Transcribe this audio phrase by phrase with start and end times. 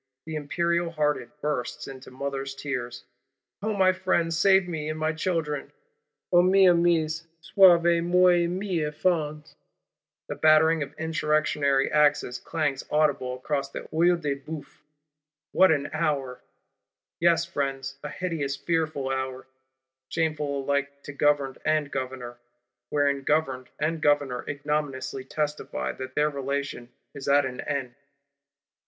[0.25, 3.03] The Imperial hearted bursts into mother's tears:
[3.61, 5.71] 'O my friends, save me and my children,
[6.33, 9.53] O mes amis, sauvez moi et mes enfans!'
[10.27, 14.79] The battering of Insurrectionary axes clangs audible across the Œil de Bœuf.
[15.51, 16.41] What an hour!
[17.19, 19.45] Yes, Friends: a hideous fearful hour;
[20.09, 22.39] shameful alike to Governed and Governor;
[22.89, 27.93] wherein Governed and Governor ignominiously testify that their relation is at an end.